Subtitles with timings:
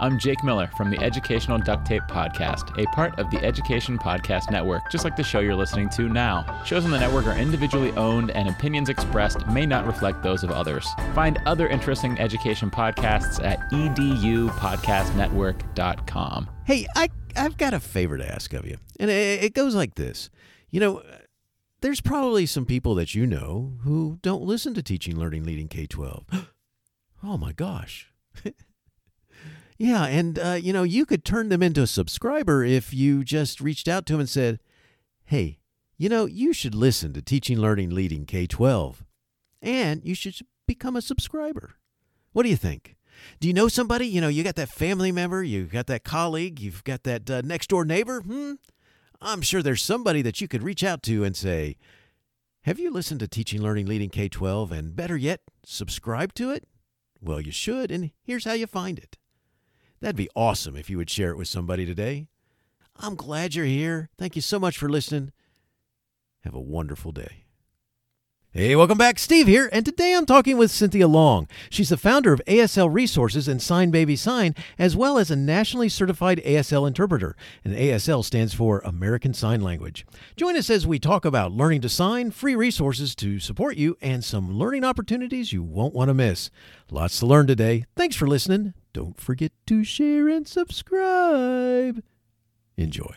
[0.00, 4.50] I'm Jake Miller from the Educational Duct Tape Podcast, a part of the Education Podcast
[4.50, 6.64] Network, just like the show you're listening to now.
[6.64, 10.50] Shows on the network are individually owned, and opinions expressed may not reflect those of
[10.50, 10.88] others.
[11.14, 16.50] Find other interesting education podcasts at edupodcastnetwork.com.
[16.64, 19.94] Hey, I, I've got a favor to ask of you, and it, it goes like
[19.94, 20.28] this.
[20.70, 21.04] You know,
[21.82, 25.86] there's probably some people that you know who don't listen to Teaching, Learning, Leading K
[25.86, 26.24] 12.
[27.22, 28.10] oh my gosh.
[29.76, 33.60] Yeah, and uh, you know, you could turn them into a subscriber if you just
[33.60, 34.60] reached out to them and said,
[35.24, 35.58] "Hey,
[35.96, 39.04] you know, you should listen to Teaching, Learning, Leading K-12,
[39.60, 41.74] and you should become a subscriber."
[42.32, 42.96] What do you think?
[43.40, 44.06] Do you know somebody?
[44.06, 47.42] You know, you got that family member, you got that colleague, you've got that uh,
[47.44, 48.20] next door neighbor.
[48.20, 48.54] Hmm.
[49.20, 51.76] I'm sure there's somebody that you could reach out to and say,
[52.62, 56.68] "Have you listened to Teaching, Learning, Leading K-12, and better yet, subscribe to it?"
[57.20, 59.16] Well, you should, and here's how you find it.
[60.00, 62.28] That'd be awesome if you would share it with somebody today.
[62.96, 64.10] I'm glad you're here.
[64.18, 65.32] Thank you so much for listening.
[66.42, 67.43] Have a wonderful day.
[68.56, 69.18] Hey, welcome back.
[69.18, 71.48] Steve here, and today I'm talking with Cynthia Long.
[71.70, 75.88] She's the founder of ASL Resources and Sign Baby Sign, as well as a nationally
[75.88, 77.34] certified ASL interpreter.
[77.64, 80.06] And ASL stands for American Sign Language.
[80.36, 84.22] Join us as we talk about learning to sign, free resources to support you, and
[84.22, 86.48] some learning opportunities you won't want to miss.
[86.92, 87.86] Lots to learn today.
[87.96, 88.74] Thanks for listening.
[88.92, 92.04] Don't forget to share and subscribe.
[92.76, 93.16] Enjoy.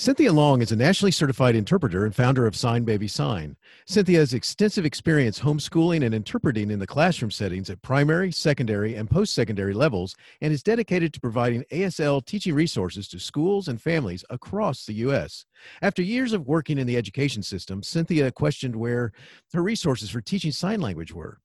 [0.00, 3.56] Cynthia Long is a nationally certified interpreter and founder of Sign Baby Sign.
[3.84, 9.10] Cynthia has extensive experience homeschooling and interpreting in the classroom settings at primary, secondary, and
[9.10, 14.24] post secondary levels and is dedicated to providing ASL teaching resources to schools and families
[14.30, 15.44] across the U.S.
[15.82, 19.10] After years of working in the education system, Cynthia questioned where
[19.52, 21.40] her resources for teaching sign language were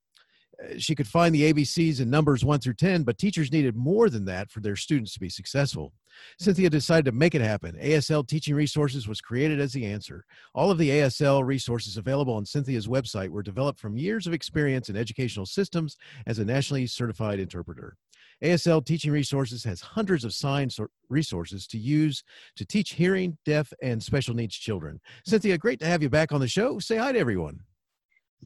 [0.78, 4.26] she could find the ABCs and numbers 1 through 10, but teachers needed more than
[4.26, 5.94] that for their students to be successful.
[6.40, 6.76] Cynthia mm-hmm.
[6.76, 7.76] decided to make it happen.
[7.82, 10.26] ASL Teaching Resources was created as the answer.
[10.54, 14.90] All of the ASL resources available on Cynthia's website were developed from years of experience
[14.90, 15.98] in educational systems
[16.28, 17.98] as a nationally certified interpreter.
[18.44, 20.70] ASL Teaching Resources has hundreds of sign
[21.10, 22.24] resources to use
[22.56, 25.00] to teach hearing, deaf, and special needs children.
[25.26, 26.80] Cynthia, great to have you back on the show.
[26.80, 27.62] Say hi to everyone.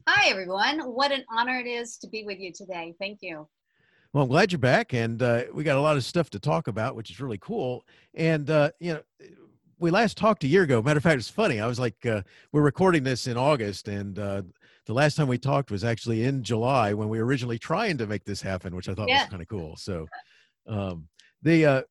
[0.06, 0.80] Hi, everyone.
[0.80, 2.94] What an honor it is to be with you today.
[2.98, 3.48] Thank you.
[4.12, 6.68] Well, I'm glad you're back, and uh, we got a lot of stuff to talk
[6.68, 7.84] about, which is really cool.
[8.14, 9.00] And uh, you know,
[9.78, 10.82] we last talked a year ago.
[10.82, 11.60] Matter of fact, it's funny.
[11.60, 12.22] I was like, uh,
[12.52, 14.42] we're recording this in August, and uh,
[14.86, 18.06] the last time we talked was actually in July when we were originally trying to
[18.06, 19.22] make this happen, which I thought yeah.
[19.22, 19.76] was kind of cool.
[19.76, 20.06] So,
[20.66, 21.08] um,
[21.42, 21.82] the uh,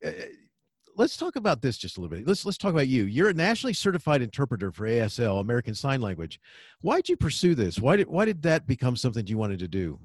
[0.97, 2.27] let's talk about this just a little bit.
[2.27, 3.05] Let's let's talk about you.
[3.05, 6.41] You're a nationally certified interpreter for ASL, American Sign Language.
[6.81, 7.79] Why did you pursue this?
[7.79, 9.99] Why did why did that become something you wanted to do?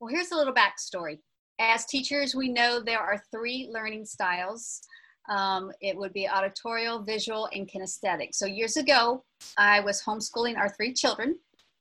[0.00, 1.18] Well, here's a little backstory.
[1.58, 4.82] As teachers, we know there are three learning styles.
[5.30, 8.28] Um, it would be auditorial, visual, and kinesthetic.
[8.32, 9.24] So years ago,
[9.56, 11.36] I was homeschooling our three children,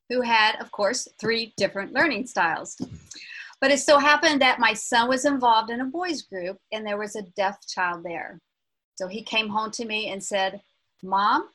[0.09, 2.79] who had, of course, three different learning styles.
[3.61, 6.97] But it so happened that my son was involved in a boys group and there
[6.97, 8.39] was a deaf child there.
[8.95, 10.61] So he came home to me and said,
[11.03, 11.49] Mom,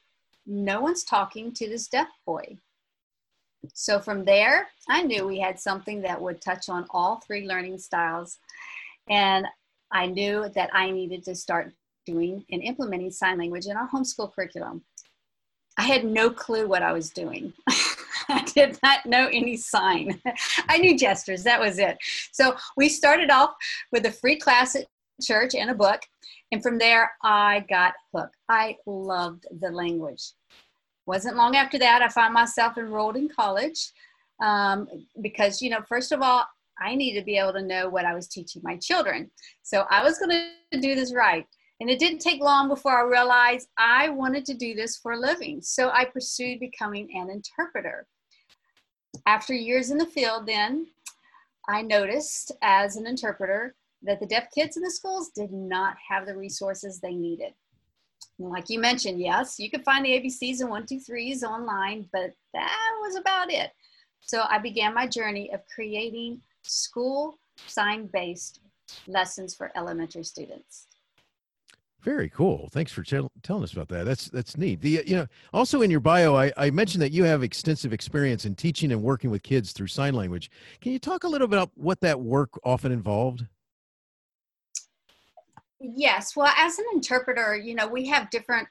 [0.46, 2.56] no one's talking to this deaf boy.
[3.74, 7.78] So from there, I knew we had something that would touch on all three learning
[7.78, 8.38] styles.
[9.08, 9.46] And
[9.92, 11.72] I knew that I needed to start
[12.06, 14.82] doing and implementing sign language in our homeschool curriculum.
[15.76, 17.52] I had no clue what I was doing.
[18.34, 20.20] I did not know any sign.
[20.68, 21.98] I knew gestures, that was it.
[22.32, 23.54] So we started off
[23.92, 24.86] with a free class at
[25.20, 26.00] church and a book.
[26.52, 28.36] And from there, I got hooked.
[28.48, 30.32] I loved the language.
[31.06, 33.90] Wasn't long after that, I found myself enrolled in college
[34.40, 34.88] um,
[35.20, 36.46] because, you know, first of all,
[36.80, 39.30] I needed to be able to know what I was teaching my children.
[39.62, 40.30] So I was going
[40.72, 41.46] to do this right.
[41.80, 45.18] And it didn't take long before I realized I wanted to do this for a
[45.18, 45.60] living.
[45.62, 48.06] So I pursued becoming an interpreter.
[49.26, 50.86] After years in the field, then
[51.68, 56.26] I noticed as an interpreter that the deaf kids in the schools did not have
[56.26, 57.52] the resources they needed.
[58.38, 62.32] Like you mentioned, yes, you could find the ABCs and one, two, threes online, but
[62.54, 63.70] that was about it.
[64.20, 68.60] So I began my journey of creating school sign based
[69.06, 70.86] lessons for elementary students.
[72.02, 72.68] Very cool.
[72.72, 74.04] Thanks for tell, telling us about that.
[74.04, 74.80] That's that's neat.
[74.80, 78.46] The you know also in your bio, I, I mentioned that you have extensive experience
[78.46, 80.50] in teaching and working with kids through sign language.
[80.80, 83.44] Can you talk a little bit about what that work often involved?
[85.78, 86.34] Yes.
[86.34, 88.66] Well, as an interpreter, you know we have different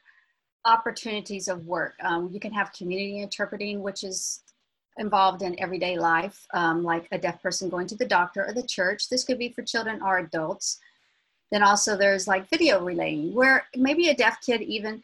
[0.66, 1.94] opportunities of work.
[2.04, 4.42] Um, you can have community interpreting, which is
[4.98, 8.64] involved in everyday life, um, like a deaf person going to the doctor or the
[8.64, 9.08] church.
[9.08, 10.80] This could be for children or adults.
[11.52, 15.02] Then also there's like video relaying, where maybe a deaf kid even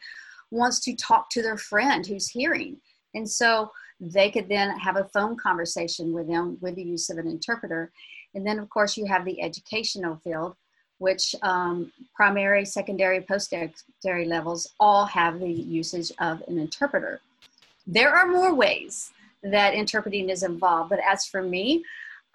[0.50, 2.76] wants to talk to their friend who's hearing.
[3.14, 3.70] And so
[4.00, 7.90] they could then have a phone conversation with them with the use of an interpreter.
[8.34, 10.54] And then, of course, you have the educational field,
[10.98, 17.20] which um, primary, secondary, post-secondary levels all have the usage of an interpreter.
[17.86, 19.12] There are more ways
[19.42, 21.84] that interpreting is involved, but as for me,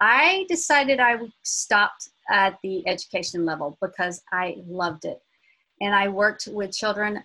[0.02, 5.22] I decided I stopped at the education level because I loved it.
[5.80, 7.22] And I worked with children,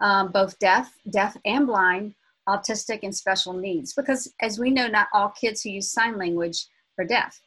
[0.00, 2.14] um, both deaf, deaf and blind,
[2.48, 3.92] autistic and special needs.
[3.92, 6.64] Because as we know, not all kids who use sign language
[6.98, 7.42] are deaf,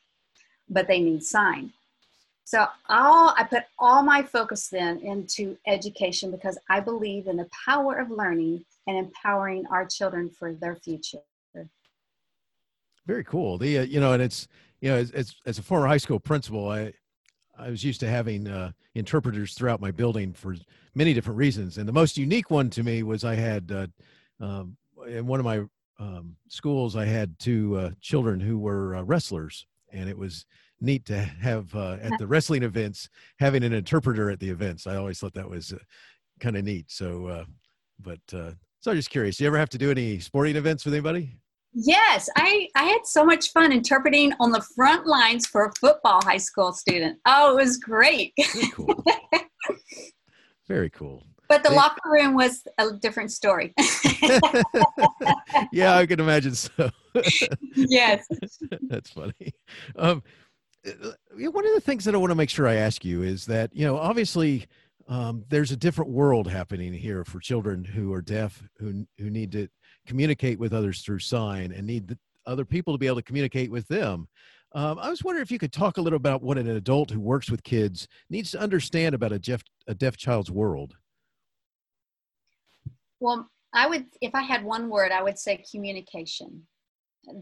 [0.69, 1.73] but they need sign.
[2.43, 7.49] So all, I put all my focus then into education because I believe in the
[7.65, 11.23] power of learning and empowering our children for their future.
[13.07, 13.57] Very cool.
[13.57, 14.49] The uh, you know, and it's
[14.81, 16.93] you know, as, as, as a former high school principal, I
[17.59, 20.55] I was used to having uh, interpreters throughout my building for
[20.93, 23.87] many different reasons, and the most unique one to me was I had uh,
[24.43, 24.77] um,
[25.07, 25.63] in one of my
[25.99, 30.45] um, schools I had two uh, children who were uh, wrestlers, and it was
[30.79, 33.09] neat to have uh, at the wrestling events
[33.39, 34.85] having an interpreter at the events.
[34.85, 35.77] I always thought that was uh,
[36.39, 36.91] kind of neat.
[36.91, 37.45] So,
[37.99, 39.37] but so I'm just curious.
[39.37, 41.39] Do you ever have to do any sporting events with anybody?
[41.73, 46.21] Yes, I, I had so much fun interpreting on the front lines for a football
[46.23, 47.19] high school student.
[47.25, 48.33] Oh, it was great.
[48.37, 49.03] Very cool.
[50.67, 51.23] Very cool.
[51.49, 53.73] But the locker room was a different story.
[55.71, 56.89] yeah, I can imagine so.
[57.75, 58.27] yes.
[58.89, 59.53] That's funny.
[59.95, 60.23] Um,
[60.85, 61.11] uh,
[61.51, 63.73] one of the things that I want to make sure I ask you is that,
[63.73, 64.65] you know, obviously
[65.07, 69.53] um, there's a different world happening here for children who are deaf, who, who need
[69.53, 69.69] to
[70.07, 73.69] communicate with others through sign and need the, other people to be able to communicate
[73.69, 74.27] with them.
[74.73, 77.19] Um, I was wondering if you could talk a little about what an adult who
[77.19, 80.95] works with kids needs to understand about a deaf, a deaf child's world.
[83.19, 86.63] Well, I would, if I had one word, I would say communication.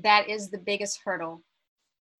[0.02, 1.44] That is the biggest hurdle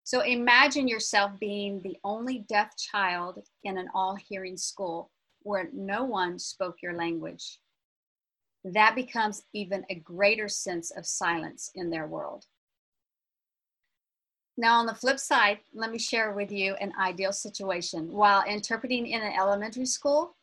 [0.06, 5.10] so imagine yourself being the only deaf child in an all hearing school
[5.42, 7.60] where no one spoke your language.
[8.66, 12.46] That becomes even a greater sense of silence in their world.
[14.58, 18.12] Now, on the flip side, let me share with you an ideal situation.
[18.12, 20.36] While interpreting in an elementary school,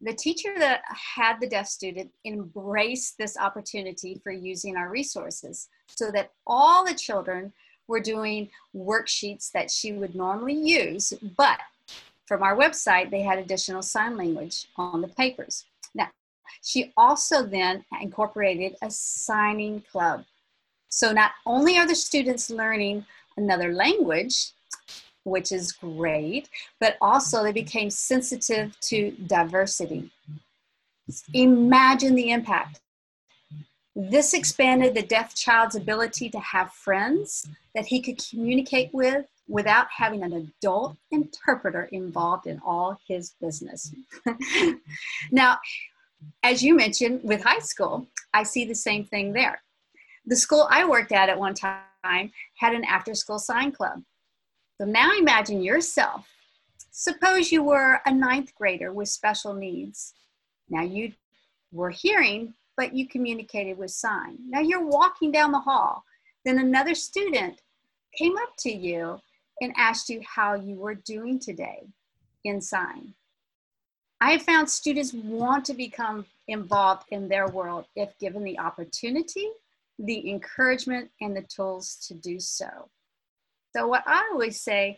[0.00, 0.80] the teacher that
[1.16, 6.94] had the deaf student embraced this opportunity for using our resources so that all the
[6.94, 7.52] children
[7.86, 11.58] were doing worksheets that she would normally use, but
[12.26, 15.66] from our website, they had additional sign language on the papers.
[16.62, 20.24] She also then incorporated a signing club.
[20.88, 23.06] So not only are the students learning
[23.36, 24.52] another language,
[25.24, 26.48] which is great,
[26.80, 30.10] but also they became sensitive to diversity.
[31.34, 32.80] Imagine the impact.
[33.94, 39.86] This expanded the deaf child's ability to have friends that he could communicate with without
[39.94, 43.92] having an adult interpreter involved in all his business.
[45.30, 45.58] now,
[46.42, 49.60] as you mentioned with high school, I see the same thing there.
[50.26, 54.02] The school I worked at at one time had an after school sign club.
[54.80, 56.26] So now imagine yourself.
[56.90, 60.14] Suppose you were a ninth grader with special needs.
[60.68, 61.12] Now you
[61.72, 64.38] were hearing, but you communicated with sign.
[64.48, 66.04] Now you're walking down the hall.
[66.44, 67.60] Then another student
[68.16, 69.18] came up to you
[69.60, 71.86] and asked you how you were doing today
[72.44, 73.14] in sign.
[74.22, 79.48] I have found students want to become involved in their world if given the opportunity,
[79.98, 82.68] the encouragement, and the tools to do so.
[83.74, 84.96] So, what I always say,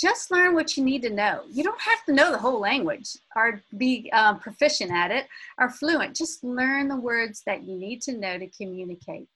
[0.00, 1.42] just learn what you need to know.
[1.50, 5.26] You don't have to know the whole language or be um, proficient at it
[5.58, 6.16] or fluent.
[6.16, 9.28] Just learn the words that you need to know to communicate.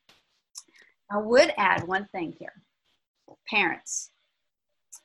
[1.13, 2.55] I would add one thing here
[3.51, 4.13] parents.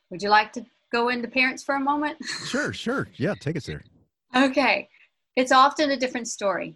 [0.10, 2.18] Would you like to go into parents for a moment?
[2.48, 3.08] Sure, sure.
[3.16, 3.84] Yeah, take us there.
[4.36, 4.88] okay.
[5.36, 6.76] It's often a different story.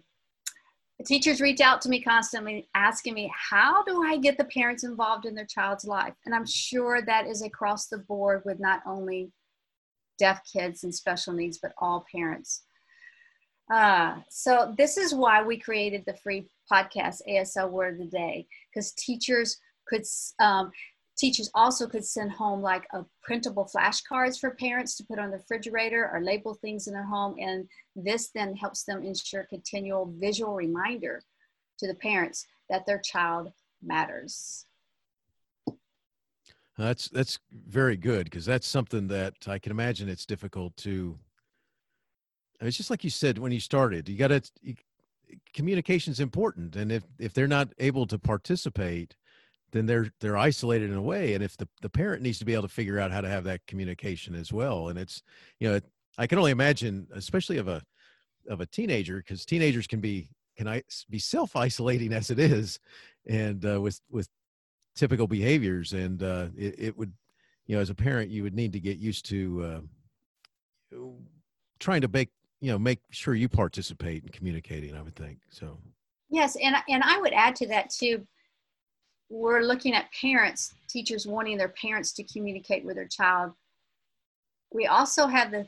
[0.98, 4.84] The teachers reach out to me constantly asking me, how do I get the parents
[4.84, 6.14] involved in their child's life?
[6.24, 9.32] And I'm sure that is across the board with not only
[10.18, 12.62] deaf kids and special needs, but all parents.
[13.72, 18.46] Uh, so this is why we created the free podcast ASL Word of the Day
[18.72, 20.04] because teachers could
[20.40, 20.70] um,
[21.16, 25.36] teachers also could send home like a printable flashcards for parents to put on the
[25.36, 30.54] refrigerator or label things in their home and this then helps them ensure continual visual
[30.54, 31.22] reminder
[31.78, 33.52] to the parents that their child
[33.82, 34.66] matters.
[36.76, 41.16] That's that's very good because that's something that i can imagine it's difficult to
[42.60, 44.42] it's just like you said when you started you got to
[45.52, 49.14] communication is important and if if they're not able to participate
[49.74, 52.54] then they're they're isolated in a way and if the, the parent needs to be
[52.54, 55.22] able to figure out how to have that communication as well and it's
[55.58, 55.80] you know
[56.16, 57.82] i can only imagine especially of a
[58.48, 62.78] of a teenager because teenagers can be can i be self-isolating as it is
[63.26, 64.28] and uh, with with
[64.94, 67.12] typical behaviors and uh, it, it, would
[67.66, 69.82] you know as a parent you would need to get used to
[70.92, 70.98] uh,
[71.80, 75.76] trying to make you know make sure you participate in communicating i would think so.
[76.30, 78.24] Yes and and i would add to that too
[79.28, 83.52] we're looking at parents teachers wanting their parents to communicate with their child.
[84.72, 85.66] We also have the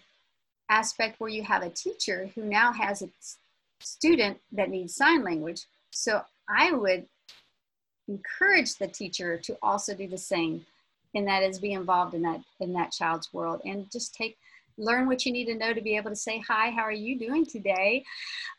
[0.71, 3.09] aspect where you have a teacher who now has a
[3.81, 5.63] student that needs sign language.
[5.91, 7.07] So i would
[8.09, 10.65] encourage the teacher to also do the same
[11.15, 14.39] and that is be involved in that in that child's world and just take
[14.79, 17.19] learn what you need to know to be able to say hi how are you
[17.19, 18.05] doing today?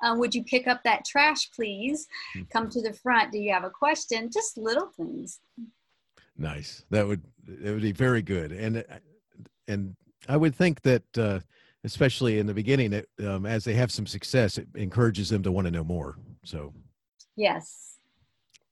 [0.03, 2.07] Um, would you pick up that trash please?
[2.51, 3.31] Come to the front.
[3.31, 4.29] Do you have a question?
[4.31, 5.39] Just little things.
[6.37, 6.85] Nice.
[6.89, 8.51] That would it would be very good.
[8.51, 8.83] And
[9.67, 9.95] and
[10.29, 11.39] i would think that uh,
[11.83, 15.51] especially in the beginning it, um, as they have some success it encourages them to
[15.51, 16.17] want to know more.
[16.43, 16.73] So
[17.35, 17.96] yes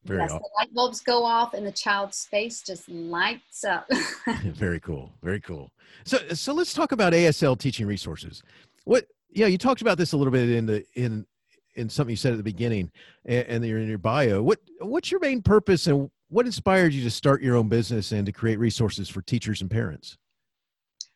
[0.05, 3.87] very yes, the light bulbs go off and the child's face just lights up.
[4.43, 5.11] very cool.
[5.23, 5.71] Very cool.
[6.03, 8.43] So so let's talk about ASL teaching resources.
[8.83, 11.25] What yeah, you talked about this a little bit in the in
[11.75, 12.91] in something you said at the beginning
[13.25, 14.41] and, and you're in your bio.
[14.43, 18.25] What what's your main purpose and what inspired you to start your own business and
[18.27, 20.17] to create resources for teachers and parents?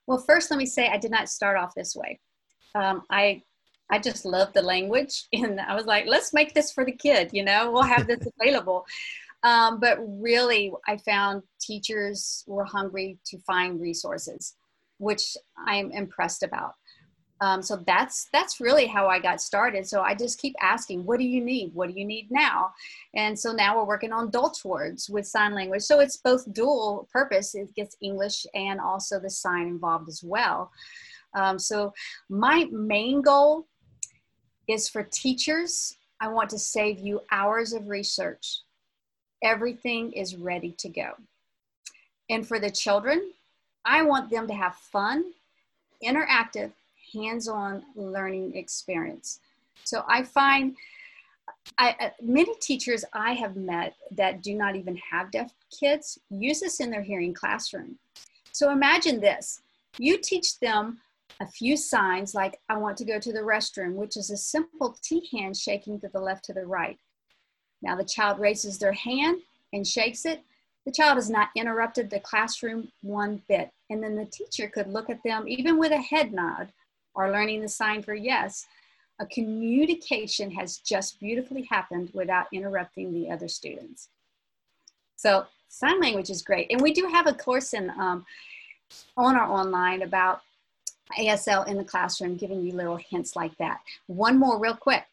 [0.08, 2.20] Well, first let me say I did not start off this way.
[2.74, 3.44] Um, I
[3.90, 5.26] I just love the language.
[5.34, 8.28] And I was like, let's make this for the kid, you know, we'll have this
[8.40, 8.86] available.
[9.44, 14.56] Um, but really, I found teachers were hungry to find resources,
[14.98, 16.74] which I'm impressed about.
[17.42, 19.88] Um, so that's that's really how I got started.
[19.88, 21.74] So I just keep asking, what do you need?
[21.74, 22.72] What do you need now?
[23.14, 25.84] And so now we're working on Dolch words with sign language.
[25.84, 27.56] So it's both dual purpose.
[27.56, 30.70] It gets English and also the sign involved as well.
[31.34, 31.94] Um, so
[32.30, 33.68] my main goal
[34.70, 35.98] is for teachers.
[36.22, 38.62] I want to save you hours of research.
[39.44, 41.12] Everything is ready to go.
[42.30, 43.32] And for the children,
[43.84, 45.32] I want them to have fun,
[46.06, 46.72] interactive,
[47.14, 49.40] hands on learning experience.
[49.84, 50.76] So I find
[51.78, 56.60] I, uh, many teachers I have met that do not even have deaf kids use
[56.60, 57.98] this in their hearing classroom.
[58.52, 59.62] So imagine this
[59.98, 61.00] you teach them
[61.40, 64.98] a few signs like I want to go to the restroom, which is a simple
[65.02, 66.98] T hand shaking to the left to the right.
[67.82, 69.40] Now the child raises their hand
[69.72, 70.42] and shakes it.
[70.86, 73.72] The child has not interrupted the classroom one bit.
[73.90, 76.72] And then the teacher could look at them even with a head nod
[77.14, 78.66] or learning the sign for yes.
[79.20, 84.10] A communication has just beautifully happened without interrupting the other students.
[85.16, 86.72] So sign language is great.
[86.72, 88.26] And we do have a course in um,
[89.18, 90.42] on our online about
[91.18, 93.80] ASL in the classroom, giving you little hints like that.
[94.08, 95.06] One more, real quick.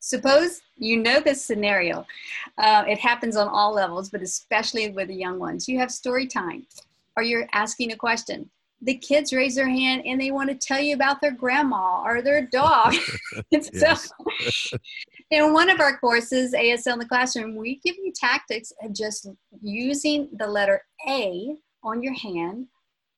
[0.00, 2.06] Suppose you know this scenario.
[2.56, 5.68] Uh, it happens on all levels, but especially with the young ones.
[5.68, 6.66] You have story time,
[7.16, 8.48] or you're asking a question.
[8.82, 12.22] The kids raise their hand and they want to tell you about their grandma or
[12.22, 12.94] their dog.
[13.74, 13.94] so,
[15.32, 19.28] in one of our courses, ASL in the classroom, we give you tactics of just
[19.60, 22.68] using the letter A on your hand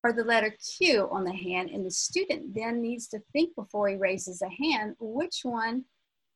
[0.03, 3.89] or the letter Q on the hand, and the student then needs to think before
[3.89, 5.85] he raises a hand which one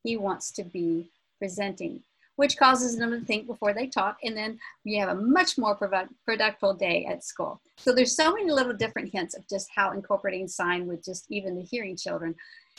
[0.02, 2.02] he wants to be presenting,
[2.37, 5.75] which causes them to think before they talk, and then you have a much more
[5.75, 7.61] productive day at school.
[7.78, 11.56] So there's so many little different hints of just how incorporating sign with just even
[11.56, 12.35] the hearing children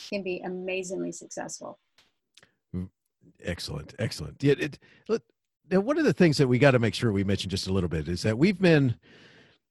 [0.09, 1.79] can be amazingly successful.
[2.75, 2.89] Mm,
[3.43, 4.43] excellent, excellent.
[4.43, 4.77] Yeah, it,
[5.71, 7.73] now one of the things that we got to make sure we mention just a
[7.73, 8.95] little bit is that we've been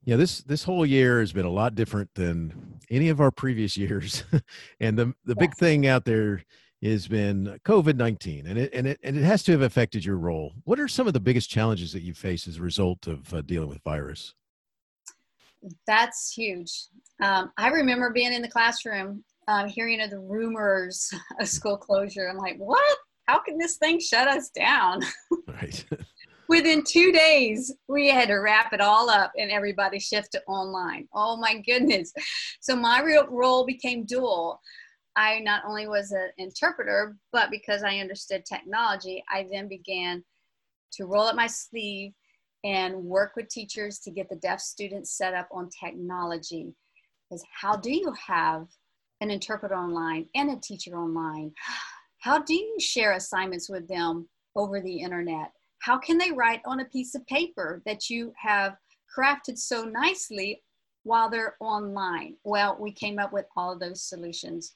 [0.05, 3.77] yeah this this whole year has been a lot different than any of our previous
[3.85, 4.25] years
[4.81, 6.43] and the the big thing out there
[6.83, 10.53] has been covid-19 and it and it and it has to have affected your role
[10.65, 13.41] what are some of the biggest challenges that you face as a result of uh,
[13.43, 14.35] dealing with virus
[15.87, 16.89] that's huge
[17.23, 22.29] um, i remember being in the classroom um, hearing of the rumors of school closure.
[22.29, 22.99] I'm like, what?
[23.27, 25.01] How can this thing shut us down?
[25.49, 25.85] Right.
[26.49, 31.09] Within two days, we had to wrap it all up and everybody shifted online.
[31.15, 32.13] Oh my goodness.
[32.61, 34.61] So my real role became dual.
[35.17, 40.25] I not only was an interpreter, but because I understood technology, I then began
[40.95, 42.13] to roll up my sleeve
[42.65, 46.75] and work with teachers to get the deaf students set up on technology.
[47.29, 48.67] Because how do you have
[49.21, 51.53] an interpreter online and a teacher online?
[52.21, 55.53] How do you share assignments with them over the internet?
[55.81, 58.77] How can they write on a piece of paper that you have
[59.17, 60.63] crafted so nicely
[61.03, 62.37] while they're online?
[62.45, 64.75] Well, we came up with all those solutions.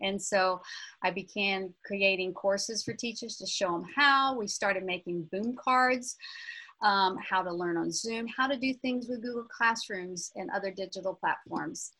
[0.00, 0.60] And so
[1.02, 4.36] I began creating courses for teachers to show them how.
[4.36, 6.16] We started making boom cards,
[6.82, 10.70] um, how to learn on Zoom, how to do things with Google Classrooms and other
[10.70, 11.92] digital platforms.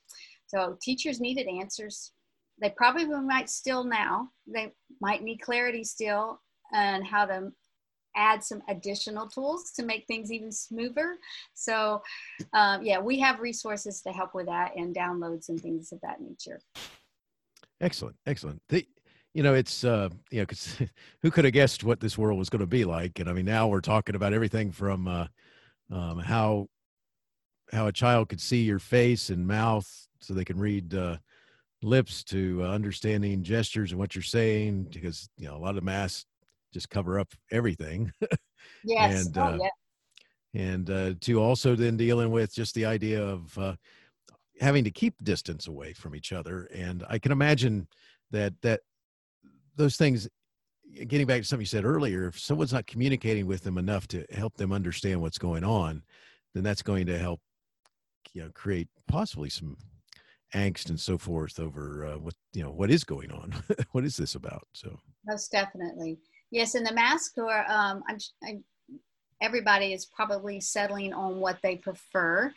[0.46, 2.12] So teachers needed answers.
[2.60, 4.28] They probably might still now.
[4.46, 6.40] They might need clarity still
[6.72, 7.50] and how to
[8.16, 11.16] add some additional tools to make things even smoother.
[11.54, 12.02] So,
[12.52, 16.20] um, yeah, we have resources to help with that and downloads and things of that
[16.20, 16.60] nature.
[17.80, 18.60] Excellent, excellent.
[18.68, 18.86] The,
[19.34, 20.76] you know, it's uh, you know, because
[21.22, 23.18] who could have guessed what this world was going to be like?
[23.18, 25.26] And I mean, now we're talking about everything from uh,
[25.90, 26.68] um, how
[27.72, 29.88] how a child could see your face and mouth
[30.20, 31.16] so they can read uh,
[31.82, 35.84] lips to uh, understanding gestures and what you're saying because you know a lot of
[35.84, 36.26] masks
[36.72, 38.12] just cover up everything
[38.84, 39.26] Yes.
[39.26, 40.60] and oh, uh, yeah.
[40.60, 43.74] and uh, to also then dealing with just the idea of uh,
[44.60, 47.86] having to keep distance away from each other and i can imagine
[48.30, 48.80] that that
[49.76, 50.28] those things
[51.06, 54.24] getting back to something you said earlier if someone's not communicating with them enough to
[54.32, 56.02] help them understand what's going on
[56.54, 57.40] then that's going to help
[58.32, 59.76] you know create possibly some
[60.54, 63.54] angst and so forth over uh, what you know what is going on
[63.92, 66.18] what is this about so Most definitely.
[66.50, 68.64] Yes, and the mask or um, I'm, I'm,
[69.40, 72.52] everybody is probably settling on what they prefer.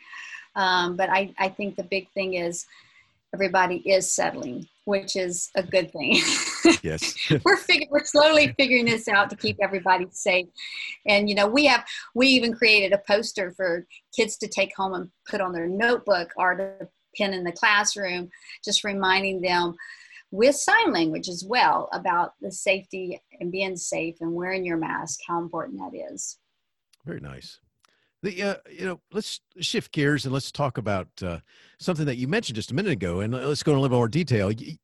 [0.56, 2.66] Um, but I, I think the big thing is
[3.32, 6.20] everybody is settling, which is a good thing.
[6.82, 10.46] yes we're fig- we're slowly figuring this out to keep everybody safe.
[11.06, 14.94] And you know, we have we even created a poster for kids to take home
[14.94, 18.30] and put on their notebook or to pin in the classroom,
[18.64, 19.74] just reminding them
[20.30, 25.20] with sign language as well about the safety and being safe and wearing your mask,
[25.26, 26.38] how important that is.
[27.04, 27.58] Very nice.
[28.22, 31.40] The uh, you know, let's shift gears and let's talk about uh,
[31.78, 34.08] something that you mentioned just a minute ago, and let's go in a little more
[34.08, 34.50] detail.
[34.50, 34.76] You,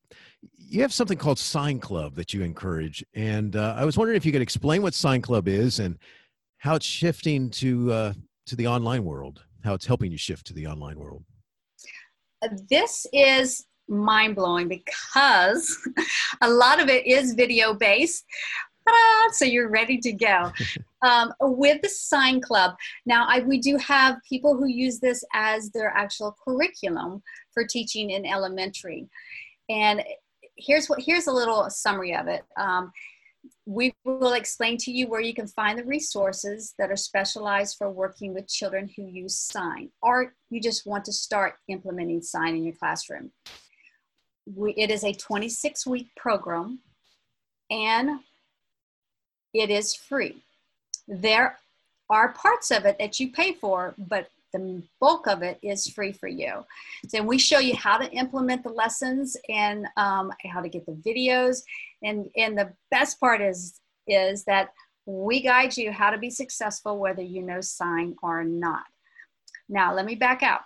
[0.59, 4.26] you have something called Sign Club that you encourage, and uh, I was wondering if
[4.26, 5.98] you could explain what Sign Club is and
[6.59, 8.12] how it's shifting to uh,
[8.44, 11.24] to the online world, how it's helping you shift to the online world.
[12.68, 15.79] This is mind blowing because
[16.40, 18.24] a lot of it is video based.
[18.88, 19.33] Ta-da!
[19.33, 20.53] So you're ready to go.
[21.03, 22.74] Um, with the Sign Club,
[23.07, 27.22] now I, we do have people who use this as their actual curriculum
[27.55, 29.09] for teaching in elementary.
[29.70, 30.05] And
[30.59, 32.42] here's what here's a little summary of it.
[32.59, 32.92] Um,
[33.64, 37.90] we will explain to you where you can find the resources that are specialized for
[37.90, 42.64] working with children who use sign or you just want to start implementing sign in
[42.64, 43.31] your classroom
[44.56, 46.80] we, it is a 26 week program
[47.70, 48.20] and
[49.54, 50.42] it is free.
[51.08, 51.58] There
[52.08, 56.12] are parts of it that you pay for, but the bulk of it is free
[56.12, 56.64] for you.
[57.12, 60.92] Then we show you how to implement the lessons and um, how to get the
[60.92, 61.62] videos.
[62.02, 64.70] And, and the best part is, is that
[65.06, 68.84] we guide you how to be successful whether you know sign or not.
[69.68, 70.62] Now, let me back out.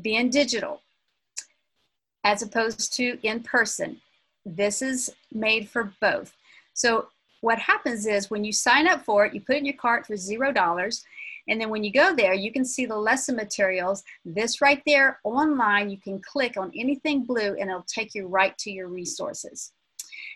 [0.00, 0.80] Being digital,
[2.24, 4.00] as opposed to in person.
[4.44, 6.34] This is made for both.
[6.72, 7.08] So
[7.42, 10.16] what happens is when you sign up for it, you put in your cart for
[10.16, 11.04] zero dollars.
[11.46, 14.02] And then when you go there, you can see the lesson materials.
[14.24, 18.56] This right there online, you can click on anything blue and it'll take you right
[18.58, 19.72] to your resources.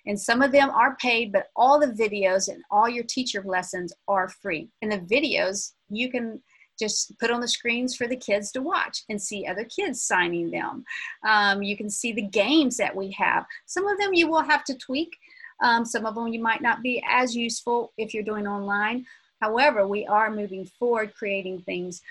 [0.07, 3.92] And some of them are paid, but all the videos and all your teacher lessons
[4.07, 4.68] are free.
[4.83, 6.42] And the videos, you can
[6.79, 10.51] just put on the screens for the kids to watch and see other kids signing
[10.51, 10.85] them.
[11.27, 13.47] Um, you can see the games that we have.
[13.67, 15.17] Some of them you will have to tweak.
[15.62, 19.07] Um, some of them you might not be as useful if you're doing online.
[19.41, 22.03] However, we are moving forward creating things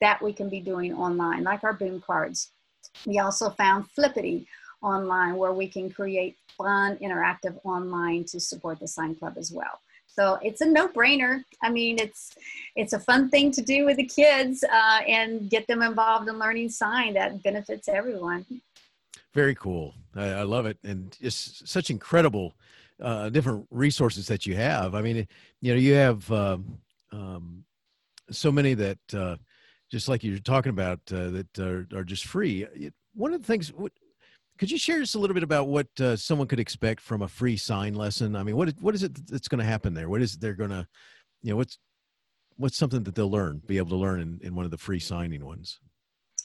[0.00, 2.50] that we can be doing online, like our boom cards.
[3.06, 4.46] We also found Flippity
[4.82, 9.80] online where we can create fun, interactive online to support the Sign Club as well.
[10.12, 11.44] So it's a no-brainer.
[11.62, 12.34] I mean, it's
[12.76, 16.38] it's a fun thing to do with the kids uh, and get them involved in
[16.38, 18.44] learning sign that benefits everyone.
[19.34, 19.94] Very cool.
[20.14, 22.54] I, I love it, and just such incredible
[23.00, 24.94] uh, different resources that you have.
[24.94, 25.26] I mean,
[25.60, 26.78] you know, you have um,
[27.12, 27.64] um,
[28.30, 29.36] so many that uh,
[29.90, 32.66] just like you're talking about uh, that are, are just free.
[33.14, 33.72] One of the things,
[34.60, 37.28] could you share just a little bit about what uh, someone could expect from a
[37.28, 38.36] free sign lesson?
[38.36, 40.10] I mean, what what is it that's going to happen there?
[40.10, 40.86] What is they're going to,
[41.42, 41.78] you know, what's
[42.58, 44.98] what's something that they'll learn, be able to learn in, in one of the free
[44.98, 45.80] signing ones?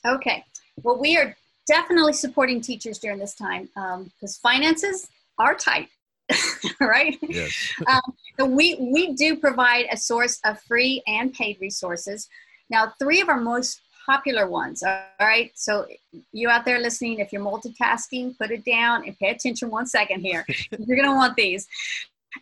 [0.07, 0.45] Okay.
[0.81, 1.35] Well, we are
[1.67, 5.89] definitely supporting teachers during this time because um, finances are tight.
[6.79, 7.17] right?
[7.21, 7.73] Yes.
[7.87, 8.01] um,
[8.39, 12.29] so we we do provide a source of free and paid resources.
[12.69, 14.83] Now, three of our most popular ones.
[14.83, 15.51] All right.
[15.55, 15.85] So
[16.31, 20.21] you out there listening, if you're multitasking, put it down and pay attention one second
[20.21, 20.45] here.
[20.79, 21.67] you're gonna want these.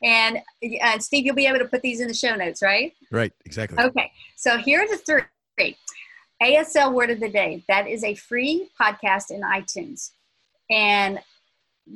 [0.02, 0.40] And
[0.82, 2.94] uh, Steve, you'll be able to put these in the show notes, right?
[3.12, 3.32] Right.
[3.46, 3.78] Exactly.
[3.80, 4.12] Okay.
[4.36, 5.78] So here are the three.
[6.42, 7.64] ASL Word of the Day.
[7.68, 10.12] That is a free podcast in iTunes.
[10.70, 11.20] And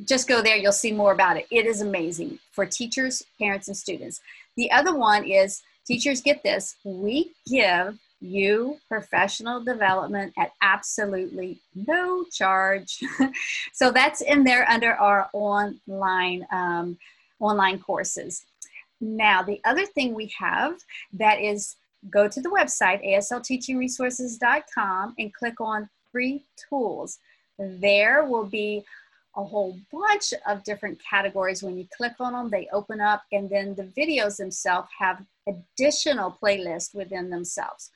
[0.05, 1.47] just go there, you'll see more about it.
[1.51, 4.21] It is amazing for teachers, parents, and students.
[4.55, 6.75] The other one is teachers get this.
[6.83, 12.99] We give you professional development at absolutely no charge.
[13.73, 16.97] so that's in there under our online um,
[17.39, 18.45] online courses.
[18.99, 20.73] Now, the other thing we have
[21.13, 21.75] that is
[22.09, 27.19] go to the website aslteachingresources.com and click on free tools.
[27.59, 28.83] There will be
[29.35, 31.61] a whole bunch of different categories.
[31.61, 36.35] When you click on them, they open up, and then the videos themselves have additional
[36.41, 37.91] playlists within themselves.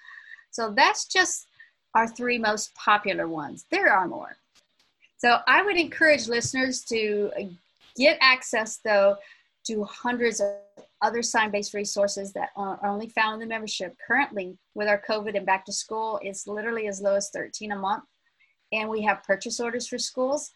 [0.52, 1.48] So that's just
[1.96, 3.66] our three most popular ones.
[3.72, 4.38] There are more.
[5.18, 7.32] So I would encourage listeners to
[7.98, 9.18] get access, though,
[9.68, 10.54] to hundreds of
[11.02, 13.96] other sign-based resources that are only found in the membership.
[14.06, 17.76] Currently, with our COVID and back to school, it's literally as low as 13 a
[17.76, 18.04] month.
[18.72, 20.52] And we have purchase orders for schools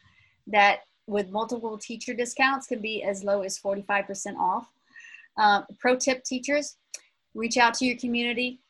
[0.48, 4.68] that with multiple teacher discounts can be as low as 45% off.
[5.38, 6.78] Um, pro tip teachers,
[7.34, 8.62] reach out to your community.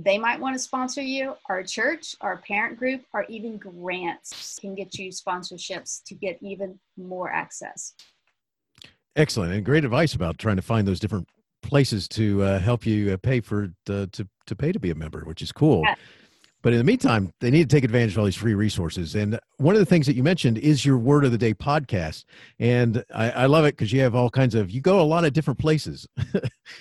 [0.00, 1.34] They might want to sponsor you.
[1.48, 6.78] Our church, our parent group, or even grants can get you sponsorships to get even
[6.96, 7.94] more access.
[9.16, 11.28] Excellent and great advice about trying to find those different
[11.62, 14.94] places to uh, help you uh, pay for uh, to to pay to be a
[14.94, 15.82] member, which is cool.
[15.82, 15.96] Yeah.
[16.62, 19.14] But in the meantime, they need to take advantage of all these free resources.
[19.14, 22.24] And one of the things that you mentioned is your Word of the Day podcast.
[22.58, 25.24] And I, I love it because you have all kinds of, you go a lot
[25.24, 26.06] of different places.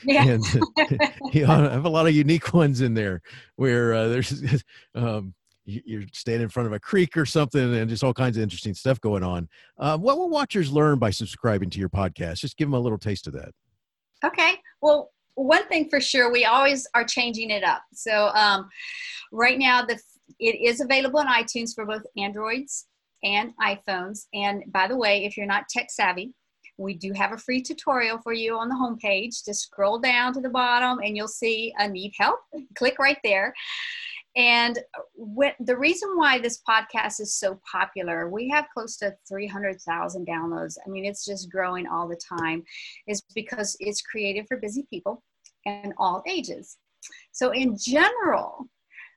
[0.03, 0.25] Yeah.
[0.27, 0.43] and
[1.33, 3.21] you have a lot of unique ones in there
[3.55, 4.43] where uh, there's,
[4.95, 8.43] um, you're standing in front of a creek or something and just all kinds of
[8.43, 9.47] interesting stuff going on.
[9.77, 12.39] Uh, what will watchers learn by subscribing to your podcast?
[12.39, 13.51] Just give them a little taste of that.
[14.25, 14.55] Okay.
[14.81, 17.83] Well, one thing for sure, we always are changing it up.
[17.93, 18.67] So um,
[19.31, 19.99] right now, the
[20.39, 22.87] it is available on iTunes for both Androids
[23.23, 24.25] and iPhones.
[24.33, 26.33] And by the way, if you're not tech savvy,
[26.77, 29.45] we do have a free tutorial for you on the homepage.
[29.45, 32.39] Just scroll down to the bottom and you'll see a need help.
[32.75, 33.53] Click right there.
[34.35, 34.77] And
[35.59, 40.77] the reason why this podcast is so popular, we have close to 300,000 downloads.
[40.85, 42.63] I mean, it's just growing all the time,
[43.07, 45.23] is because it's created for busy people
[45.67, 46.77] and all ages.
[47.31, 48.67] So, in general,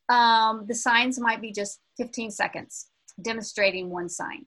[0.09, 2.89] um, the signs might be just 15 seconds
[3.23, 4.47] demonstrating one sign.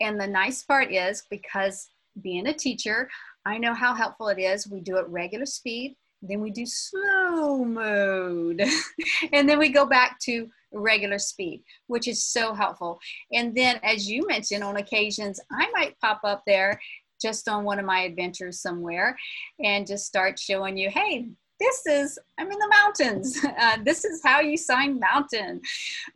[0.00, 1.88] And the nice part is because
[2.22, 3.08] being a teacher,
[3.44, 4.68] I know how helpful it is.
[4.68, 8.62] We do it regular speed then we do slow mode.
[9.32, 12.98] and then we go back to regular speed, which is so helpful.
[13.32, 16.80] And then, as you mentioned, on occasions, I might pop up there
[17.20, 19.16] just on one of my adventures somewhere
[19.62, 21.28] and just start showing you, hey,
[21.58, 23.38] this is, I'm in the mountains.
[23.60, 25.60] Uh, this is how you sign mountain.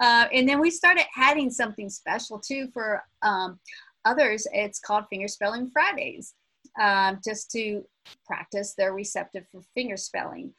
[0.01, 3.59] Uh, and then we started adding something special too for um,
[4.07, 4.47] others.
[4.53, 6.35] It's called Finger Spelling Fridays
[6.81, 7.85] um, just to
[8.25, 10.55] practice their receptive for finger spelling.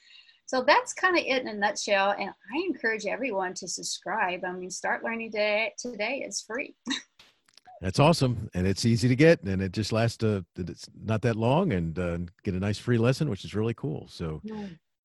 [0.45, 2.11] So that's kind of it in a nutshell.
[2.11, 4.43] And I encourage everyone to subscribe.
[4.45, 5.73] I mean, start learning today.
[5.79, 6.75] Today is free.
[7.81, 10.23] That's awesome, and it's easy to get, and it just lasts.
[10.23, 13.73] Uh, it's not that long, and uh, get a nice free lesson, which is really
[13.73, 14.07] cool.
[14.07, 14.41] So,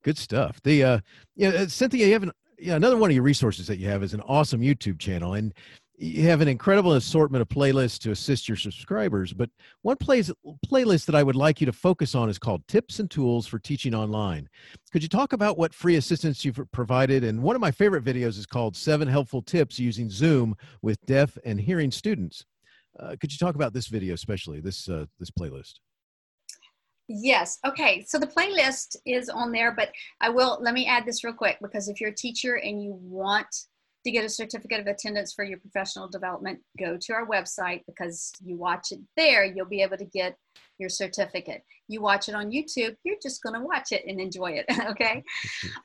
[0.04, 0.60] good stuff.
[0.62, 1.00] The uh,
[1.36, 4.02] yeah, uh, Cynthia, you have an, yeah, another one of your resources that you have
[4.02, 5.52] is an awesome YouTube channel, and
[6.00, 9.50] you have an incredible assortment of playlists to assist your subscribers but
[9.82, 10.32] one plays,
[10.66, 13.58] playlist that i would like you to focus on is called tips and tools for
[13.58, 14.48] teaching online
[14.92, 18.38] could you talk about what free assistance you've provided and one of my favorite videos
[18.38, 22.46] is called seven helpful tips using zoom with deaf and hearing students
[22.98, 25.74] uh, could you talk about this video especially this uh, this playlist
[27.12, 27.58] Yes.
[27.66, 28.04] Okay.
[28.06, 31.58] So the playlist is on there, but I will let me add this real quick
[31.60, 33.48] because if you're a teacher and you want
[34.04, 38.30] to get a certificate of attendance for your professional development, go to our website because
[38.44, 40.36] you watch it there, you'll be able to get
[40.78, 41.62] your certificate.
[41.88, 44.66] You watch it on YouTube, you're just going to watch it and enjoy it.
[44.90, 45.22] okay.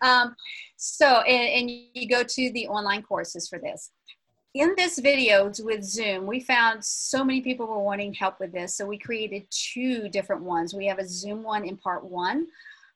[0.02, 0.36] Um,
[0.78, 3.90] so, and, and you go to the online courses for this.
[4.56, 8.78] In this video with Zoom, we found so many people were wanting help with this.
[8.78, 10.74] So we created two different ones.
[10.74, 12.48] We have a Zoom one in part one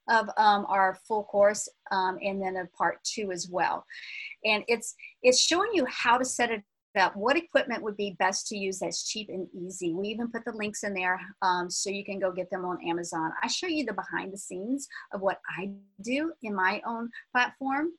[0.08, 3.84] of um, our full course um, and then a part two as well.
[4.42, 6.62] And it's, it's showing you how to set it
[6.98, 9.92] up, what equipment would be best to use that's cheap and easy.
[9.92, 12.78] We even put the links in there um, so you can go get them on
[12.88, 13.32] Amazon.
[13.42, 17.90] I show you the behind the scenes of what I do in my own platform.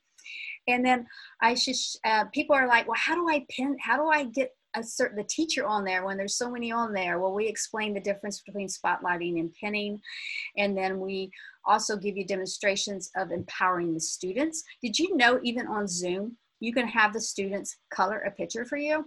[0.67, 1.07] And then
[1.41, 4.51] I should, uh, people are like, well, how do I pin, how do I get
[4.75, 7.19] a certain the teacher on there when there's so many on there?
[7.19, 9.99] Well we explain the difference between spotlighting and pinning.
[10.57, 11.31] And then we
[11.65, 14.63] also give you demonstrations of empowering the students.
[14.81, 18.77] Did you know even on zoom you can have the students color a picture for
[18.77, 19.05] you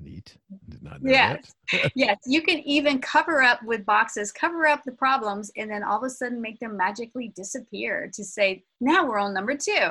[0.00, 0.36] neat
[0.68, 1.54] did not know yes
[1.94, 5.98] yes you can even cover up with boxes cover up the problems and then all
[5.98, 9.88] of a sudden make them magically disappear to say now we're on number two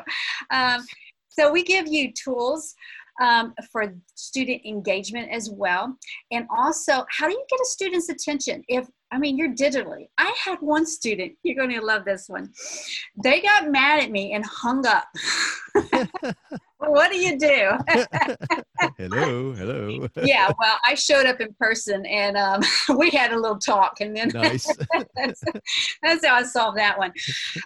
[0.52, 0.84] um,
[1.30, 2.76] so we give you tools
[3.22, 5.96] um, for student engagement as well.
[6.32, 8.64] And also, how do you get a student's attention?
[8.68, 10.10] If I mean, you're digitally.
[10.18, 12.52] I had one student, you're going to love this one.
[13.24, 15.08] They got mad at me and hung up.
[16.78, 17.72] what do you do?
[18.98, 20.08] hello, hello.
[20.24, 22.62] yeah, well, I showed up in person and um,
[22.98, 24.66] we had a little talk, and then nice.
[25.16, 25.42] that's,
[26.04, 27.12] that's, how I solved that one.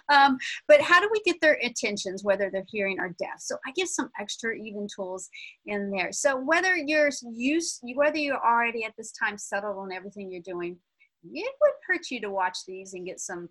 [0.08, 3.40] Um, but how do we get their attentions, whether they're hearing or deaf?
[3.40, 5.28] So I give some extra even tools
[5.66, 6.12] in there.
[6.12, 10.76] So whether you're used, whether you're already at this time settled on everything you're doing,
[11.24, 13.48] it would hurt you to watch these and get some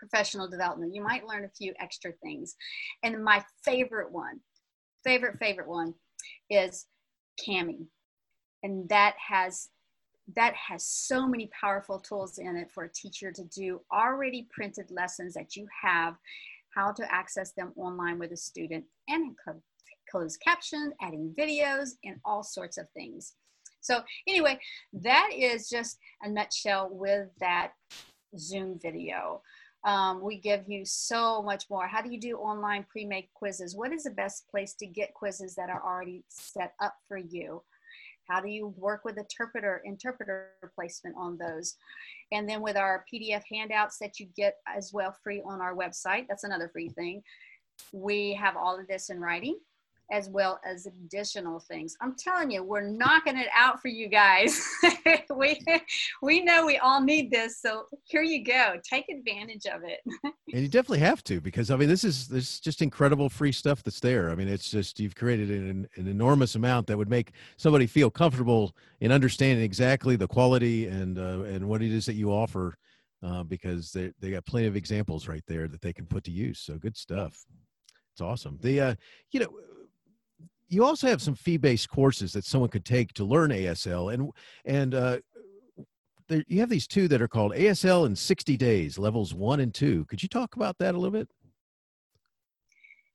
[0.00, 0.94] professional development.
[0.94, 2.56] You might learn a few extra things.
[3.02, 4.40] And my favorite one,
[5.04, 5.94] favorite, favorite one
[6.48, 6.86] is
[7.44, 7.86] Kami.
[8.62, 9.68] And that has
[10.36, 14.90] that has so many powerful tools in it for a teacher to do already printed
[14.90, 16.14] lessons that you have,
[16.74, 19.34] how to access them online with a student and
[20.10, 23.34] closed caption, adding videos, and all sorts of things.
[23.80, 24.58] So anyway,
[24.92, 27.72] that is just a nutshell with that
[28.38, 29.42] Zoom video.
[29.84, 31.86] Um, we give you so much more.
[31.86, 33.74] How do you do online pre-made quizzes?
[33.74, 37.62] What is the best place to get quizzes that are already set up for you?
[38.28, 41.76] How do you work with interpreter interpreter placement on those?
[42.30, 46.26] And then with our PDF handouts that you get as well free on our website,
[46.28, 47.22] that's another free thing.
[47.92, 49.58] We have all of this in writing
[50.10, 51.96] as well as additional things.
[52.00, 54.66] I'm telling you, we're knocking it out for you guys.
[55.34, 55.60] we
[56.22, 58.74] we know we all need this, so here you go.
[58.82, 60.00] Take advantage of it.
[60.52, 63.52] and you definitely have to because I mean this is this is just incredible free
[63.52, 64.30] stuff that's there.
[64.30, 68.10] I mean it's just you've created an, an enormous amount that would make somebody feel
[68.10, 72.76] comfortable in understanding exactly the quality and uh, and what it is that you offer.
[73.22, 76.30] Uh, because they they got plenty of examples right there that they can put to
[76.30, 76.58] use.
[76.58, 77.44] So good stuff.
[78.14, 78.58] It's awesome.
[78.62, 78.94] The uh,
[79.30, 79.48] you know
[80.70, 84.30] you also have some fee-based courses that someone could take to learn ASL, and
[84.64, 85.18] and uh,
[86.28, 89.74] there, you have these two that are called ASL in 60 days, levels one and
[89.74, 90.04] two.
[90.06, 91.28] Could you talk about that a little bit?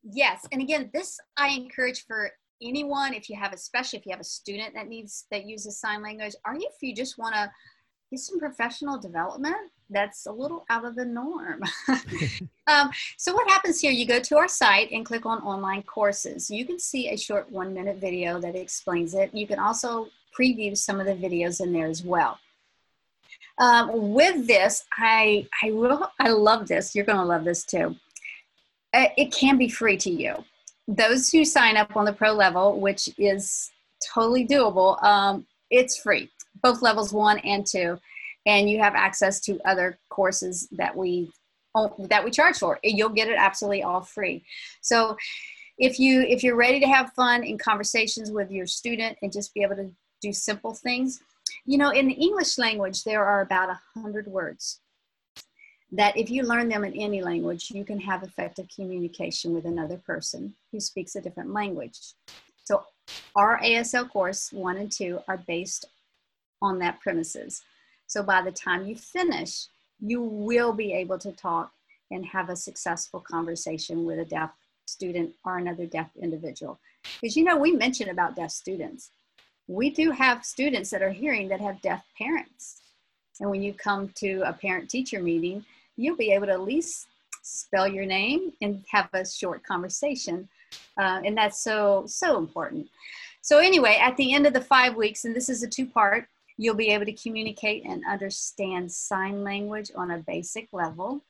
[0.03, 2.29] Yes, and again, this I encourage for
[2.61, 6.03] anyone if you have, especially if you have a student that needs that uses sign
[6.03, 7.49] language, or if you just want to
[8.11, 9.55] get some professional development
[9.89, 11.61] that's a little out of the norm.
[12.67, 16.49] um, so what happens here, you go to our site and click on online courses.
[16.49, 19.33] You can see a short one minute video that explains it.
[19.33, 22.37] You can also preview some of the videos in there as well.
[23.57, 26.93] Um, with this, I, I, will, I love this.
[26.93, 27.95] You're going to love this too.
[28.93, 30.35] Uh, it can be free to you.
[30.87, 33.71] Those who sign up on the pro level, which is
[34.13, 36.29] totally doable, um, it's free,
[36.61, 37.97] both levels one and two
[38.45, 41.31] and you have access to other courses that we
[41.73, 42.79] oh, that we charge for.
[42.83, 44.43] You'll get it absolutely all free.
[44.81, 45.17] So
[45.77, 49.53] if you if you're ready to have fun in conversations with your student and just
[49.53, 51.19] be able to do simple things
[51.65, 54.79] you know in the english language there are about a hundred words
[55.91, 59.97] that if you learn them in any language you can have effective communication with another
[59.97, 61.97] person who speaks a different language.
[62.63, 62.83] So
[63.35, 65.85] our asl course one and two are based
[66.61, 67.61] on that premises
[68.07, 69.67] so by the time you finish,
[69.99, 71.71] you will be able to talk
[72.11, 74.51] and have a successful conversation with a deaf
[74.85, 76.79] student or another deaf individual.
[77.21, 79.09] Because you know, we mentioned about deaf students.
[79.67, 82.81] We do have students that are hearing that have deaf parents.
[83.39, 85.65] And when you come to a parent teacher meeting,
[85.97, 87.07] you'll be able to at least
[87.41, 90.47] spell your name and have a short conversation
[90.97, 92.87] uh, and that's so so important.
[93.41, 96.27] So anyway, at the end of the five weeks, and this is a two part,
[96.57, 101.23] you'll be able to communicate and understand sign language on a basic level,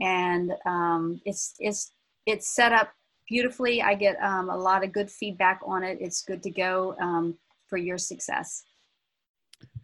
[0.00, 1.92] and um, it's it's
[2.26, 2.92] it's set up
[3.28, 3.80] beautifully.
[3.82, 5.98] I get um, a lot of good feedback on it.
[6.00, 7.36] It's good to go um,
[7.68, 8.64] for your success.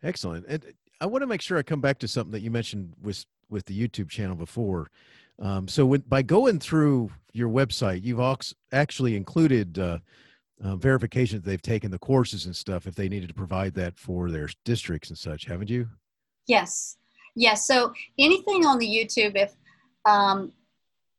[0.02, 0.46] Excellent.
[0.48, 0.64] And
[1.00, 3.64] I want to make sure I come back to something that you mentioned with with
[3.66, 4.90] the YouTube channel before.
[5.38, 8.20] Um, so when, by going through your website, you've
[8.72, 9.98] actually included uh,
[10.64, 13.98] uh, verification that they've taken the courses and stuff if they needed to provide that
[13.98, 15.88] for their districts and such, haven't you?
[16.46, 16.96] Yes.
[17.34, 17.66] Yes.
[17.66, 19.52] So anything on the YouTube, if
[20.06, 20.52] um,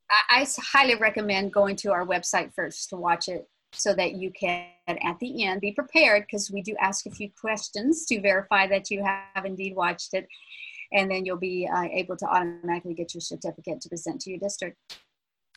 [0.09, 4.31] I, I highly recommend going to our website first to watch it so that you
[4.31, 8.65] can at the end be prepared because we do ask a few questions to verify
[8.67, 10.27] that you have indeed watched it
[10.93, 14.39] and then you'll be uh, able to automatically get your certificate to present to your
[14.39, 14.77] district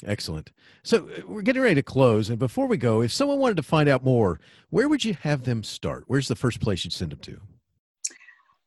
[0.07, 0.51] excellent.
[0.83, 3.63] So uh, we're getting ready to close and before we go if someone wanted to
[3.63, 6.05] find out more where would you have them start?
[6.07, 7.41] Where's the first place you'd send them to?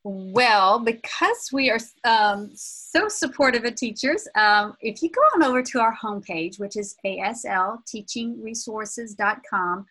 [0.06, 5.62] Well, because we are um, so supportive of teachers, um, if you go on over
[5.62, 9.86] to our homepage, which is aslteachingresources.com,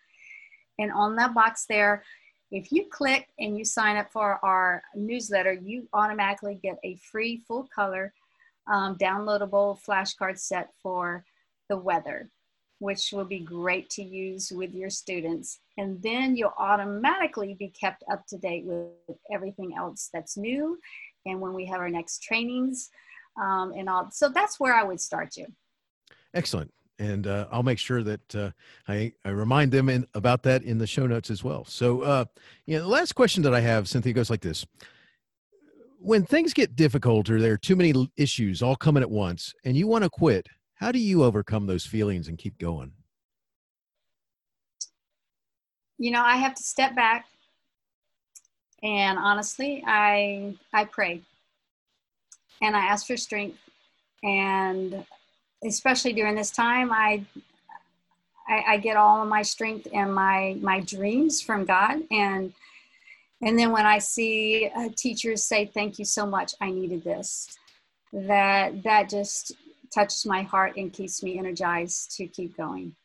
[0.78, 2.04] and on that box there,
[2.52, 7.42] if you click and you sign up for our newsletter, you automatically get a free
[7.48, 8.14] full color
[8.72, 11.24] um, downloadable flashcard set for
[11.68, 12.30] the weather
[12.78, 15.60] which will be great to use with your students.
[15.78, 20.78] And then you'll automatically be kept up to date with everything else that's new
[21.24, 22.90] and when we have our next trainings
[23.40, 24.10] um, and all.
[24.10, 25.46] So that's where I would start you.
[26.34, 26.72] Excellent.
[26.98, 28.50] And uh, I'll make sure that uh,
[28.86, 31.64] I, I remind them in, about that in the show notes as well.
[31.64, 32.24] So, uh,
[32.66, 34.66] you know, the last question that I have, Cynthia, goes like this
[35.98, 39.74] when things get difficult or there are too many issues all coming at once and
[39.74, 42.92] you want to quit how do you overcome those feelings and keep going?
[45.98, 47.26] You know, I have to step back
[48.84, 51.22] and honestly, I I pray
[52.60, 53.58] and I ask for strength.
[54.22, 55.04] And
[55.64, 57.24] especially during this time I
[58.46, 62.02] I, I get all of my strength and my my dreams from God.
[62.10, 62.52] And
[63.40, 66.54] and then when I see teachers say thank you so much.
[66.60, 67.48] I needed this
[68.12, 69.52] that that just
[69.94, 72.96] touches my heart and keeps me energized to keep going.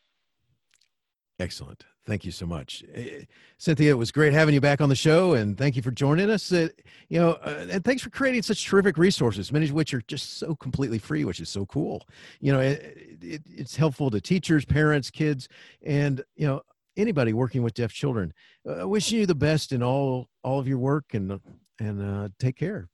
[1.38, 1.84] Excellent.
[2.06, 2.82] Thank you so much.
[2.96, 3.24] Uh,
[3.58, 6.30] Cynthia, it was great having you back on the show and thank you for joining
[6.30, 6.50] us.
[6.50, 6.68] Uh,
[7.08, 10.38] you know, uh, and thanks for creating such terrific resources, many of which are just
[10.38, 12.06] so completely free, which is so cool.
[12.40, 15.48] You know, it, it, it's helpful to teachers, parents, kids,
[15.82, 16.62] and, you know,
[16.96, 18.32] anybody working with deaf children.
[18.68, 21.38] Uh, wishing you the best in all, all of your work and,
[21.78, 22.88] and uh, take care.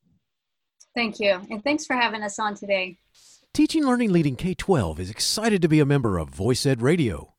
[0.95, 1.41] Thank you.
[1.49, 2.97] And thanks for having us on today.
[3.57, 7.33] Teaching Learning Leading K 12 is excited to be a member of Voice Ed Radio.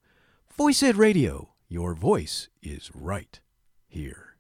[0.53, 3.39] Voice Ed Radio, your voice is right
[3.87, 4.37] here.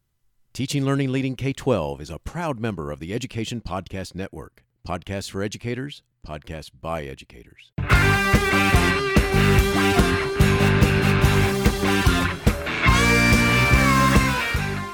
[0.52, 4.64] Teaching Learning Leading K 12 is a proud member of the Education Podcast Network.
[4.84, 7.70] Podcasts for educators, podcasts by educators.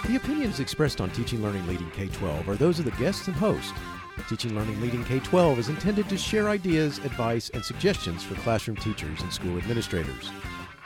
[0.06, 3.36] The opinions expressed on Teaching Learning Leading K 12 are those of the guests and
[3.36, 3.72] host
[4.28, 8.76] Teaching Learning Leading K 12 is intended to share ideas, advice, and suggestions for classroom
[8.76, 10.30] teachers and school administrators.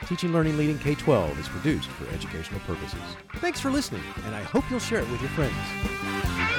[0.07, 2.99] Teaching Learning Leading K 12 is produced for educational purposes.
[3.35, 6.58] Thanks for listening, and I hope you'll share it with your friends.